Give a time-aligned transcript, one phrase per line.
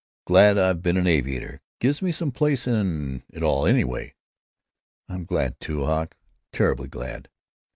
[0.25, 4.15] Glad I've been an aviator; gives me some place in it all, anyway."
[5.07, 6.17] "I'm glad, too, Hawk,
[6.51, 7.29] terribly glad."